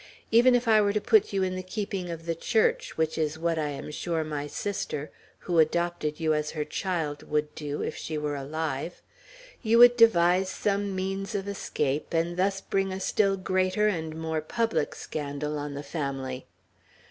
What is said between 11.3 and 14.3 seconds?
of escape, and thus bring a still greater and